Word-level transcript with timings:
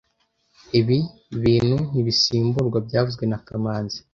Ibi 0.79 0.97
bintu 1.43 1.75
ntibisimburwa 1.89 2.77
byavuzwe 2.87 3.23
na 3.27 3.39
kamanzi 3.45 3.97